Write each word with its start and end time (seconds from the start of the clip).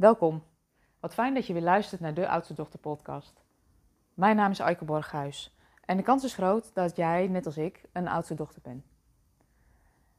Welkom. 0.00 0.42
Wat 1.00 1.14
fijn 1.14 1.34
dat 1.34 1.46
je 1.46 1.52
weer 1.52 1.62
luistert 1.62 2.00
naar 2.00 2.14
de 2.14 2.28
Oudste 2.28 2.54
Dochter 2.54 2.78
podcast. 2.78 3.44
Mijn 4.14 4.36
naam 4.36 4.50
is 4.50 4.60
Aike 4.60 4.84
Borghuis 4.84 5.56
en 5.84 5.96
de 5.96 6.02
kans 6.02 6.24
is 6.24 6.34
groot 6.34 6.74
dat 6.74 6.96
jij, 6.96 7.28
net 7.28 7.46
als 7.46 7.56
ik, 7.56 7.82
een 7.92 8.08
oudste 8.08 8.34
dochter 8.34 8.62
bent. 8.62 8.84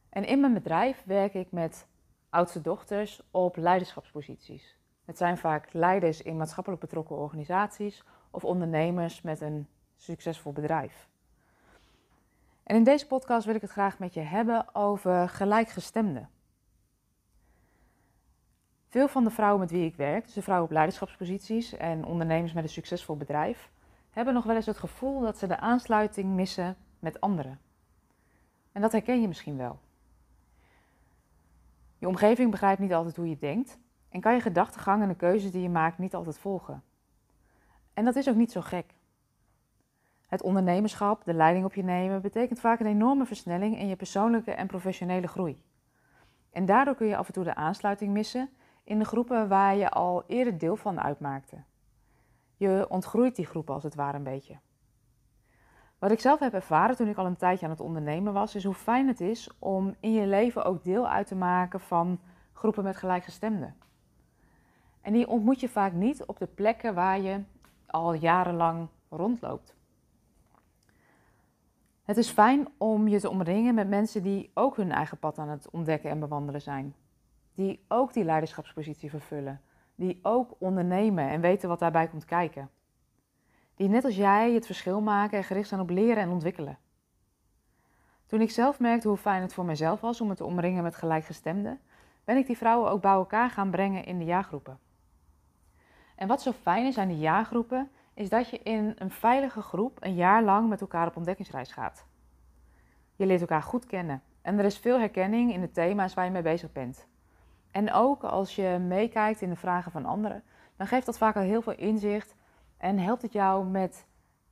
En 0.08 0.24
in 0.24 0.40
mijn 0.40 0.52
bedrijf 0.54 1.02
werk 1.06 1.34
ik 1.34 1.52
met 1.52 1.86
oudste 2.30 2.60
dochters 2.60 3.22
op 3.30 3.56
leiderschapsposities. 3.56 4.76
Het 5.04 5.18
zijn 5.18 5.38
vaak 5.38 5.72
leiders 5.72 6.22
in 6.22 6.36
maatschappelijk 6.36 6.80
betrokken 6.80 7.16
organisaties 7.16 8.04
of 8.30 8.44
ondernemers 8.44 9.22
met 9.22 9.40
een 9.40 9.68
succesvol 9.96 10.52
bedrijf. 10.52 11.08
En 12.62 12.76
in 12.76 12.84
deze 12.84 13.06
podcast 13.06 13.46
wil 13.46 13.54
ik 13.54 13.60
het 13.60 13.70
graag 13.70 13.98
met 13.98 14.14
je 14.14 14.20
hebben 14.20 14.74
over 14.74 15.28
gelijkgestemden. 15.28 16.28
Veel 18.92 19.08
van 19.08 19.24
de 19.24 19.30
vrouwen 19.30 19.60
met 19.60 19.70
wie 19.70 19.84
ik 19.84 19.96
werk, 19.96 20.24
dus 20.24 20.34
de 20.34 20.42
vrouwen 20.42 20.68
op 20.68 20.74
leiderschapsposities 20.74 21.76
en 21.76 22.04
ondernemers 22.04 22.52
met 22.52 22.62
een 22.62 22.70
succesvol 22.70 23.16
bedrijf, 23.16 23.70
hebben 24.10 24.34
nog 24.34 24.44
wel 24.44 24.56
eens 24.56 24.66
het 24.66 24.78
gevoel 24.78 25.20
dat 25.20 25.38
ze 25.38 25.46
de 25.46 25.58
aansluiting 25.58 26.34
missen 26.34 26.76
met 26.98 27.20
anderen. 27.20 27.60
En 28.72 28.80
dat 28.80 28.92
herken 28.92 29.20
je 29.20 29.28
misschien 29.28 29.56
wel. 29.56 29.78
Je 31.98 32.08
omgeving 32.08 32.50
begrijpt 32.50 32.80
niet 32.80 32.92
altijd 32.92 33.16
hoe 33.16 33.28
je 33.28 33.38
denkt 33.38 33.78
en 34.08 34.20
kan 34.20 34.34
je 34.34 34.40
gedachtegang 34.40 35.02
en 35.02 35.08
de 35.08 35.14
keuzes 35.14 35.50
die 35.50 35.62
je 35.62 35.70
maakt 35.70 35.98
niet 35.98 36.14
altijd 36.14 36.38
volgen. 36.38 36.82
En 37.94 38.04
dat 38.04 38.16
is 38.16 38.28
ook 38.28 38.36
niet 38.36 38.52
zo 38.52 38.60
gek. 38.60 38.94
Het 40.26 40.42
ondernemerschap, 40.42 41.24
de 41.24 41.34
leiding 41.34 41.64
op 41.64 41.74
je 41.74 41.84
nemen, 41.84 42.22
betekent 42.22 42.60
vaak 42.60 42.80
een 42.80 42.86
enorme 42.86 43.26
versnelling 43.26 43.78
in 43.78 43.88
je 43.88 43.96
persoonlijke 43.96 44.50
en 44.50 44.66
professionele 44.66 45.26
groei. 45.26 45.62
En 46.50 46.66
daardoor 46.66 46.94
kun 46.94 47.06
je 47.06 47.16
af 47.16 47.26
en 47.26 47.32
toe 47.32 47.44
de 47.44 47.54
aansluiting 47.54 48.12
missen 48.12 48.50
in 48.84 48.98
de 48.98 49.04
groepen 49.04 49.48
waar 49.48 49.76
je 49.76 49.90
al 49.90 50.24
eerder 50.26 50.58
deel 50.58 50.76
van 50.76 51.00
uitmaakte. 51.00 51.56
Je 52.56 52.86
ontgroeit 52.88 53.36
die 53.36 53.46
groepen 53.46 53.74
als 53.74 53.82
het 53.82 53.94
ware 53.94 54.16
een 54.16 54.22
beetje. 54.22 54.58
Wat 55.98 56.10
ik 56.10 56.20
zelf 56.20 56.40
heb 56.40 56.54
ervaren 56.54 56.96
toen 56.96 57.08
ik 57.08 57.16
al 57.16 57.26
een 57.26 57.36
tijdje 57.36 57.64
aan 57.64 57.70
het 57.70 57.80
ondernemen 57.80 58.32
was, 58.32 58.54
is 58.54 58.64
hoe 58.64 58.74
fijn 58.74 59.08
het 59.08 59.20
is 59.20 59.50
om 59.58 59.94
in 60.00 60.12
je 60.12 60.26
leven 60.26 60.64
ook 60.64 60.84
deel 60.84 61.08
uit 61.08 61.26
te 61.26 61.34
maken 61.34 61.80
van 61.80 62.20
groepen 62.52 62.84
met 62.84 62.96
gelijkgestemden. 62.96 63.76
En 65.00 65.12
die 65.12 65.28
ontmoet 65.28 65.60
je 65.60 65.68
vaak 65.68 65.92
niet 65.92 66.24
op 66.24 66.38
de 66.38 66.46
plekken 66.46 66.94
waar 66.94 67.20
je 67.20 67.40
al 67.86 68.14
jarenlang 68.14 68.88
rondloopt. 69.08 69.74
Het 72.02 72.16
is 72.16 72.30
fijn 72.30 72.68
om 72.78 73.08
je 73.08 73.20
te 73.20 73.30
omringen 73.30 73.74
met 73.74 73.88
mensen 73.88 74.22
die 74.22 74.50
ook 74.54 74.76
hun 74.76 74.92
eigen 74.92 75.18
pad 75.18 75.38
aan 75.38 75.48
het 75.48 75.70
ontdekken 75.70 76.10
en 76.10 76.20
bewandelen 76.20 76.62
zijn. 76.62 76.94
Die 77.54 77.84
ook 77.88 78.12
die 78.12 78.24
leiderschapspositie 78.24 79.10
vervullen. 79.10 79.60
Die 79.94 80.18
ook 80.22 80.54
ondernemen 80.58 81.28
en 81.28 81.40
weten 81.40 81.68
wat 81.68 81.78
daarbij 81.78 82.08
komt 82.08 82.24
kijken. 82.24 82.70
Die 83.74 83.88
net 83.88 84.04
als 84.04 84.16
jij 84.16 84.52
het 84.52 84.66
verschil 84.66 85.00
maken 85.00 85.38
en 85.38 85.44
gericht 85.44 85.68
zijn 85.68 85.80
op 85.80 85.90
leren 85.90 86.22
en 86.22 86.30
ontwikkelen. 86.30 86.78
Toen 88.26 88.40
ik 88.40 88.50
zelf 88.50 88.80
merkte 88.80 89.08
hoe 89.08 89.16
fijn 89.16 89.42
het 89.42 89.54
voor 89.54 89.64
mezelf 89.64 90.00
was 90.00 90.20
om 90.20 90.28
me 90.28 90.34
te 90.34 90.44
omringen 90.44 90.82
met 90.82 90.96
gelijkgestemden, 90.96 91.80
ben 92.24 92.36
ik 92.36 92.46
die 92.46 92.56
vrouwen 92.56 92.90
ook 92.90 93.00
bij 93.00 93.12
elkaar 93.12 93.50
gaan 93.50 93.70
brengen 93.70 94.04
in 94.04 94.18
de 94.18 94.24
jaargroepen. 94.24 94.78
En 96.16 96.28
wat 96.28 96.42
zo 96.42 96.52
fijn 96.52 96.86
is 96.86 96.98
aan 96.98 97.08
die 97.08 97.18
jaargroepen, 97.18 97.90
is 98.14 98.28
dat 98.28 98.50
je 98.50 98.58
in 98.58 98.94
een 98.98 99.10
veilige 99.10 99.62
groep 99.62 99.96
een 100.00 100.14
jaar 100.14 100.42
lang 100.42 100.68
met 100.68 100.80
elkaar 100.80 101.06
op 101.06 101.16
ontdekkingsreis 101.16 101.72
gaat. 101.72 102.06
Je 103.16 103.26
leert 103.26 103.40
elkaar 103.40 103.62
goed 103.62 103.86
kennen 103.86 104.22
en 104.42 104.58
er 104.58 104.64
is 104.64 104.78
veel 104.78 104.98
herkenning 104.98 105.52
in 105.52 105.60
de 105.60 105.70
thema's 105.70 106.14
waar 106.14 106.24
je 106.24 106.30
mee 106.30 106.42
bezig 106.42 106.72
bent. 106.72 107.06
En 107.72 107.92
ook 107.92 108.24
als 108.24 108.56
je 108.56 108.78
meekijkt 108.80 109.40
in 109.40 109.48
de 109.48 109.56
vragen 109.56 109.92
van 109.92 110.04
anderen, 110.04 110.42
dan 110.76 110.86
geeft 110.86 111.06
dat 111.06 111.18
vaak 111.18 111.36
al 111.36 111.42
heel 111.42 111.62
veel 111.62 111.76
inzicht 111.76 112.34
en 112.76 112.98
helpt 112.98 113.22
het 113.22 113.32
jou 113.32 113.66
met 113.66 114.06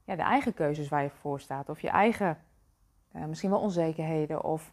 ja, 0.04 0.16
de 0.16 0.22
eigen 0.22 0.54
keuzes 0.54 0.88
waar 0.88 1.02
je 1.02 1.10
voor 1.10 1.40
staat. 1.40 1.68
Of 1.68 1.80
je 1.80 1.88
eigen 1.88 2.38
uh, 3.12 3.24
misschien 3.24 3.50
wel 3.50 3.60
onzekerheden 3.60 4.44
of 4.44 4.72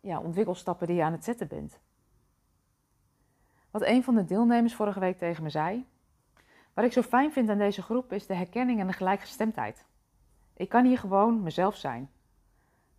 ja, 0.00 0.20
ontwikkelstappen 0.20 0.86
die 0.86 0.96
je 0.96 1.02
aan 1.02 1.12
het 1.12 1.24
zetten 1.24 1.48
bent. 1.48 1.80
Wat 3.70 3.82
een 3.82 4.04
van 4.04 4.14
de 4.14 4.24
deelnemers 4.24 4.74
vorige 4.74 5.00
week 5.00 5.18
tegen 5.18 5.42
me 5.42 5.50
zei, 5.50 5.86
wat 6.74 6.84
ik 6.84 6.92
zo 6.92 7.02
fijn 7.02 7.32
vind 7.32 7.48
aan 7.48 7.58
deze 7.58 7.82
groep 7.82 8.12
is 8.12 8.26
de 8.26 8.34
herkenning 8.34 8.80
en 8.80 8.86
de 8.86 8.92
gelijkgestemdheid. 8.92 9.84
Ik 10.56 10.68
kan 10.68 10.84
hier 10.84 10.98
gewoon 10.98 11.42
mezelf 11.42 11.76
zijn. 11.76 12.10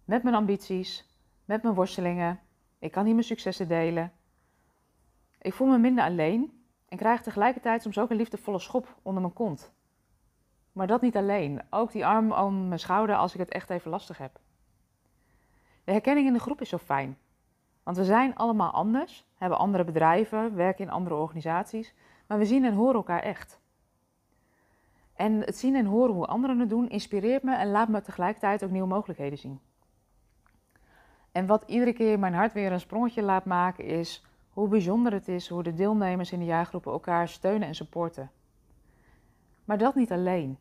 Met 0.05 0.23
mijn 0.23 0.35
ambities, 0.35 1.17
met 1.45 1.63
mijn 1.63 1.75
worstelingen. 1.75 2.39
Ik 2.79 2.91
kan 2.91 3.05
hier 3.05 3.13
mijn 3.13 3.25
successen 3.25 3.67
delen. 3.67 4.11
Ik 5.41 5.53
voel 5.53 5.67
me 5.67 5.77
minder 5.77 6.03
alleen 6.03 6.63
en 6.87 6.97
krijg 6.97 7.21
tegelijkertijd 7.21 7.81
soms 7.81 7.97
ook 7.97 8.09
een 8.09 8.17
liefdevolle 8.17 8.59
schop 8.59 8.95
onder 9.01 9.21
mijn 9.21 9.33
kont. 9.33 9.73
Maar 10.71 10.87
dat 10.87 11.01
niet 11.01 11.15
alleen, 11.15 11.61
ook 11.69 11.91
die 11.91 12.05
arm 12.05 12.31
om 12.31 12.67
mijn 12.67 12.79
schouder 12.79 13.15
als 13.15 13.33
ik 13.33 13.39
het 13.39 13.49
echt 13.49 13.69
even 13.69 13.91
lastig 13.91 14.17
heb. 14.17 14.39
De 15.83 15.91
herkenning 15.91 16.27
in 16.27 16.33
de 16.33 16.39
groep 16.39 16.61
is 16.61 16.69
zo 16.69 16.77
fijn. 16.77 17.17
Want 17.83 17.97
we 17.97 18.03
zijn 18.03 18.35
allemaal 18.35 18.71
anders, 18.71 19.27
hebben 19.35 19.57
andere 19.57 19.83
bedrijven, 19.83 20.55
werken 20.55 20.85
in 20.85 20.91
andere 20.91 21.15
organisaties, 21.15 21.93
maar 22.27 22.37
we 22.37 22.45
zien 22.45 22.65
en 22.65 22.73
horen 22.73 22.95
elkaar 22.95 23.21
echt. 23.21 23.61
En 25.13 25.33
het 25.39 25.57
zien 25.57 25.75
en 25.75 25.85
horen 25.85 26.13
hoe 26.13 26.25
anderen 26.25 26.59
het 26.59 26.69
doen 26.69 26.89
inspireert 26.89 27.43
me 27.43 27.55
en 27.55 27.71
laat 27.71 27.87
me 27.87 28.01
tegelijkertijd 28.01 28.63
ook 28.63 28.69
nieuwe 28.69 28.87
mogelijkheden 28.87 29.37
zien. 29.37 29.59
En 31.31 31.45
wat 31.45 31.63
iedere 31.67 31.93
keer 31.93 32.19
mijn 32.19 32.33
hart 32.33 32.53
weer 32.53 32.71
een 32.71 32.79
sprongetje 32.79 33.21
laat 33.21 33.45
maken 33.45 33.85
is 33.85 34.25
hoe 34.59 34.67
bijzonder 34.67 35.11
het 35.13 35.27
is 35.27 35.47
hoe 35.47 35.63
de 35.63 35.73
deelnemers 35.73 36.31
in 36.31 36.39
de 36.39 36.45
jaargroepen 36.45 36.91
elkaar 36.91 37.27
steunen 37.27 37.67
en 37.67 37.75
supporten. 37.75 38.31
Maar 39.65 39.77
dat 39.77 39.95
niet 39.95 40.11
alleen. 40.11 40.57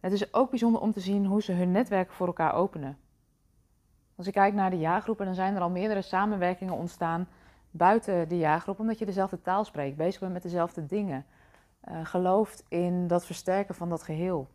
Het 0.00 0.12
is 0.12 0.34
ook 0.34 0.50
bijzonder 0.50 0.80
om 0.80 0.92
te 0.92 1.00
zien 1.00 1.26
hoe 1.26 1.42
ze 1.42 1.52
hun 1.52 1.70
netwerk 1.70 2.12
voor 2.12 2.26
elkaar 2.26 2.54
openen. 2.54 2.98
Als 4.16 4.26
ik 4.26 4.32
kijk 4.32 4.54
naar 4.54 4.70
de 4.70 4.78
jaargroepen, 4.78 5.26
dan 5.26 5.34
zijn 5.34 5.54
er 5.54 5.60
al 5.60 5.70
meerdere 5.70 6.02
samenwerkingen 6.02 6.74
ontstaan 6.74 7.28
buiten 7.70 8.28
de 8.28 8.38
jaargroep, 8.38 8.78
omdat 8.78 8.98
je 8.98 9.06
dezelfde 9.06 9.40
taal 9.40 9.64
spreekt, 9.64 9.96
bezig 9.96 10.20
bent 10.20 10.32
met 10.32 10.42
dezelfde 10.42 10.86
dingen, 10.86 11.26
uh, 11.88 12.06
gelooft 12.06 12.64
in 12.68 13.06
dat 13.06 13.26
versterken 13.26 13.74
van 13.74 13.88
dat 13.88 14.02
geheel. 14.02 14.48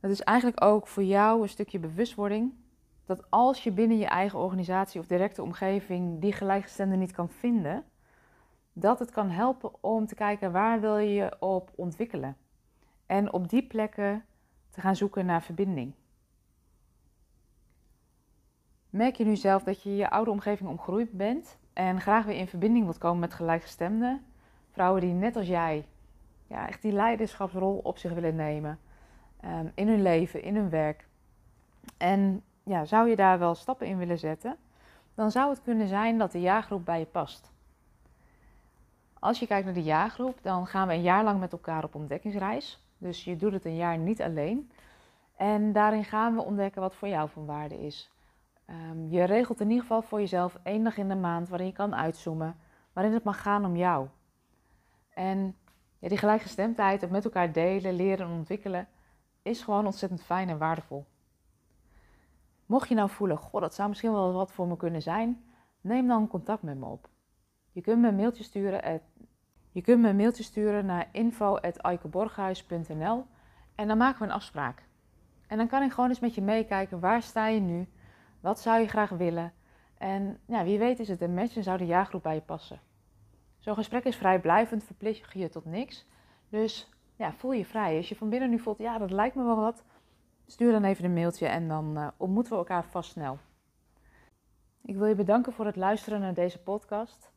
Het 0.00 0.10
is 0.10 0.22
eigenlijk 0.22 0.64
ook 0.64 0.86
voor 0.86 1.04
jou 1.04 1.42
een 1.42 1.48
stukje 1.48 1.78
bewustwording 1.78 2.52
dat 3.04 3.30
als 3.30 3.64
je 3.64 3.72
binnen 3.72 3.98
je 3.98 4.06
eigen 4.06 4.38
organisatie 4.38 5.00
of 5.00 5.06
directe 5.06 5.42
omgeving 5.42 6.20
die 6.20 6.32
gelijkgestemde 6.32 6.96
niet 6.96 7.12
kan 7.12 7.28
vinden, 7.28 7.84
dat 8.72 8.98
het 8.98 9.10
kan 9.10 9.30
helpen 9.30 9.70
om 9.80 10.06
te 10.06 10.14
kijken 10.14 10.52
waar 10.52 10.80
wil 10.80 10.96
je 10.96 11.14
je 11.14 11.36
op 11.40 11.70
ontwikkelen. 11.74 12.36
En 13.06 13.32
op 13.32 13.48
die 13.48 13.66
plekken 13.66 14.24
te 14.70 14.80
gaan 14.80 14.96
zoeken 14.96 15.26
naar 15.26 15.42
verbinding. 15.42 15.94
Merk 18.90 19.16
je 19.16 19.24
nu 19.24 19.36
zelf 19.36 19.62
dat 19.62 19.82
je 19.82 19.96
je 19.96 20.10
oude 20.10 20.30
omgeving 20.30 20.68
omgroeid 20.68 21.12
bent 21.12 21.58
en 21.72 22.00
graag 22.00 22.24
weer 22.24 22.36
in 22.36 22.48
verbinding 22.48 22.84
wilt 22.84 22.98
komen 22.98 23.18
met 23.18 23.34
gelijkgestemden? 23.34 24.24
Vrouwen 24.70 25.00
die 25.00 25.12
net 25.12 25.36
als 25.36 25.46
jij 25.46 25.86
ja, 26.46 26.68
echt 26.68 26.82
die 26.82 26.92
leiderschapsrol 26.92 27.80
op 27.82 27.98
zich 27.98 28.12
willen 28.12 28.34
nemen 28.34 28.78
um, 29.44 29.72
in 29.74 29.88
hun 29.88 30.02
leven, 30.02 30.42
in 30.42 30.56
hun 30.56 30.68
werk. 30.70 31.06
En 31.96 32.42
ja, 32.64 32.84
zou 32.84 33.08
je 33.08 33.16
daar 33.16 33.38
wel 33.38 33.54
stappen 33.54 33.86
in 33.86 33.98
willen 33.98 34.18
zetten? 34.18 34.56
Dan 35.14 35.30
zou 35.30 35.50
het 35.50 35.62
kunnen 35.62 35.88
zijn 35.88 36.18
dat 36.18 36.32
de 36.32 36.40
jaargroep 36.40 36.84
bij 36.84 36.98
je 36.98 37.06
past. 37.06 37.52
Als 39.18 39.38
je 39.38 39.46
kijkt 39.46 39.64
naar 39.64 39.74
de 39.74 39.82
jaargroep, 39.82 40.38
dan 40.42 40.66
gaan 40.66 40.88
we 40.88 40.94
een 40.94 41.02
jaar 41.02 41.24
lang 41.24 41.40
met 41.40 41.52
elkaar 41.52 41.84
op 41.84 41.94
ontdekkingsreis. 41.94 42.84
Dus 42.98 43.24
je 43.24 43.36
doet 43.36 43.52
het 43.52 43.64
een 43.64 43.76
jaar 43.76 43.98
niet 43.98 44.22
alleen. 44.22 44.70
En 45.36 45.72
daarin 45.72 46.04
gaan 46.04 46.34
we 46.34 46.42
ontdekken 46.42 46.80
wat 46.80 46.94
voor 46.94 47.08
jou 47.08 47.28
van 47.28 47.46
waarde 47.46 47.86
is. 47.86 48.12
Um, 48.70 49.08
je 49.08 49.24
regelt 49.24 49.60
in 49.60 49.68
ieder 49.68 49.82
geval 49.82 50.02
voor 50.02 50.20
jezelf 50.20 50.58
één 50.62 50.84
dag 50.84 50.96
in 50.96 51.08
de 51.08 51.14
maand 51.14 51.48
waarin 51.48 51.66
je 51.66 51.72
kan 51.72 51.94
uitzoomen, 51.94 52.56
waarin 52.92 53.12
het 53.12 53.24
mag 53.24 53.42
gaan 53.42 53.64
om 53.64 53.76
jou. 53.76 54.08
En 55.14 55.56
ja, 55.98 56.08
die 56.08 56.18
gelijkgestemdheid, 56.18 57.00
het 57.00 57.10
met 57.10 57.24
elkaar 57.24 57.52
delen, 57.52 57.94
leren 57.94 58.26
en 58.26 58.32
ontwikkelen, 58.32 58.88
is 59.42 59.62
gewoon 59.62 59.86
ontzettend 59.86 60.22
fijn 60.22 60.48
en 60.48 60.58
waardevol. 60.58 61.04
Mocht 62.66 62.88
je 62.88 62.94
nou 62.94 63.10
voelen, 63.10 63.36
goh, 63.36 63.60
dat 63.60 63.74
zou 63.74 63.88
misschien 63.88 64.12
wel 64.12 64.32
wat 64.32 64.52
voor 64.52 64.66
me 64.66 64.76
kunnen 64.76 65.02
zijn, 65.02 65.44
neem 65.80 66.06
dan 66.06 66.28
contact 66.28 66.62
met 66.62 66.78
me 66.78 66.84
op. 66.84 67.08
Je 67.72 67.80
kunt 67.80 68.00
me 68.00 68.08
een 68.08 68.16
mailtje 68.16 68.44
sturen, 68.44 69.00
je 69.70 69.82
kunt 69.82 70.00
me 70.00 70.08
een 70.08 70.16
mailtje 70.16 70.42
sturen 70.42 70.86
naar 70.86 71.08
info.aikeborghuis.nl 71.12 73.24
en 73.74 73.88
dan 73.88 73.96
maken 73.96 74.18
we 74.18 74.24
een 74.24 74.32
afspraak. 74.32 74.82
En 75.46 75.56
dan 75.56 75.68
kan 75.68 75.82
ik 75.82 75.92
gewoon 75.92 76.08
eens 76.08 76.20
met 76.20 76.34
je 76.34 76.42
meekijken, 76.42 77.00
waar 77.00 77.22
sta 77.22 77.46
je 77.46 77.60
nu? 77.60 77.88
Wat 78.40 78.60
zou 78.60 78.80
je 78.80 78.88
graag 78.88 79.10
willen? 79.10 79.52
En 79.98 80.38
ja, 80.46 80.64
wie 80.64 80.78
weet 80.78 80.98
is 80.98 81.08
het 81.08 81.20
een 81.20 81.34
match 81.34 81.56
en 81.56 81.62
zou 81.62 81.78
de 81.78 81.86
jaargroep 81.86 82.22
bij 82.22 82.34
je 82.34 82.40
passen. 82.40 82.80
Zo'n 83.58 83.74
gesprek 83.74 84.04
is 84.04 84.16
vrijblijvend, 84.16 84.84
verplicht 84.84 85.32
je 85.32 85.48
tot 85.48 85.64
niks. 85.64 86.06
Dus 86.48 86.92
ja, 87.16 87.32
voel 87.32 87.52
je 87.52 87.64
vrij. 87.64 87.96
Als 87.96 88.08
je 88.08 88.16
van 88.16 88.28
binnen 88.28 88.50
nu 88.50 88.58
voelt, 88.58 88.78
ja, 88.78 88.98
dat 88.98 89.10
lijkt 89.10 89.34
me 89.34 89.44
wel 89.44 89.56
wat, 89.56 89.84
stuur 90.46 90.72
dan 90.72 90.84
even 90.84 91.04
een 91.04 91.12
mailtje 91.12 91.46
en 91.46 91.68
dan 91.68 91.98
uh, 91.98 92.08
ontmoeten 92.16 92.52
we 92.52 92.58
elkaar 92.58 92.84
vast 92.84 93.10
snel. 93.10 93.38
Ik 94.82 94.96
wil 94.96 95.06
je 95.06 95.14
bedanken 95.14 95.52
voor 95.52 95.66
het 95.66 95.76
luisteren 95.76 96.20
naar 96.20 96.34
deze 96.34 96.62
podcast. 96.62 97.32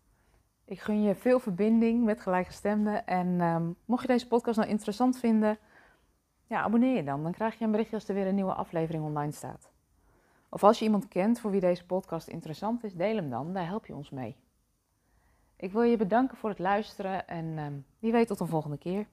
Ik 0.66 0.80
gun 0.80 1.02
je 1.02 1.16
veel 1.16 1.40
verbinding 1.40 2.04
met 2.04 2.22
gelijkgestemden. 2.22 3.08
En 3.08 3.42
um, 3.42 3.76
mocht 3.86 4.02
je 4.02 4.08
deze 4.08 4.28
podcast 4.28 4.58
nou 4.58 4.70
interessant 4.70 5.20
vinden, 5.20 5.58
ja, 6.48 6.62
abonneer 6.62 6.96
je 6.96 7.04
dan. 7.04 7.24
Dan 7.24 7.32
krijg 7.32 7.58
je 7.58 7.66
een 7.66 7.72
berichtje 7.72 7.96
als 7.96 8.08
er 8.08 8.16
weer 8.16 8.28
een 8.28 8.36
nieuwe 8.36 8.54
aflevering 8.54 9.04
online 9.04 9.32
staat. 9.32 9.70
Of 10.50 10.64
als 10.64 10.80
je 10.80 10.86
iemand 10.86 11.08
kent 11.08 11.40
voor 11.40 11.52
wie 11.52 11.60
deze 11.60 11.86
podcast 11.86 12.28
interessant 12.28 12.84
is, 12.84 12.94
deel 12.94 13.16
hem 13.16 13.30
dan. 13.30 13.54
Daar 13.54 13.66
help 13.66 13.86
je 13.86 13.96
ons 13.96 14.10
mee. 14.10 14.36
Ik 15.56 15.72
wil 15.72 15.82
je 15.82 15.98
bedanken 15.98 16.38
voor 16.38 16.50
het 16.50 16.60
luisteren 16.60 17.28
en 17.28 17.58
um, 17.58 17.86
wie 18.00 18.12
weet 18.12 18.28
tot 18.28 18.40
een 18.40 18.48
volgende 18.48 18.78
keer. 18.78 19.08